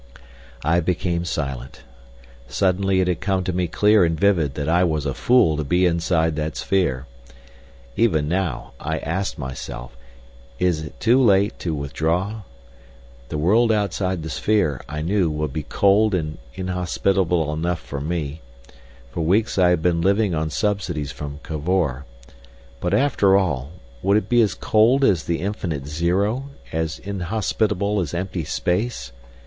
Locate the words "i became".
0.63-1.25